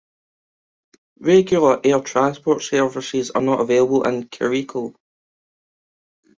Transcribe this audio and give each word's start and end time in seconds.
Regular 1.19 1.79
air 1.83 1.99
transport 1.99 2.63
services 2.63 3.29
are 3.29 3.41
not 3.43 3.61
available 3.61 4.01
in 4.07 4.23
Kericho. 4.29 4.95